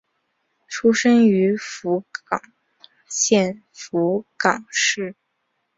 [0.67, 2.41] 出身于福冈
[3.05, 5.15] 县福冈市。